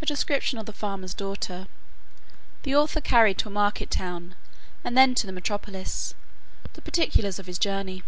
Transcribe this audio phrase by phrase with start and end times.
[0.00, 1.66] A description of the farmer's daughter.
[2.62, 4.34] The author carried to a market town,
[4.82, 6.14] and then to the metropolis.
[6.72, 8.02] The particulars of his journey.